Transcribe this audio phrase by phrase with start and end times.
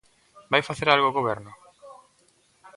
[0.51, 1.51] ¿Vai facer algo o Goberno?